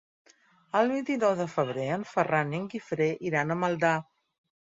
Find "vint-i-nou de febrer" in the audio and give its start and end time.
0.91-1.85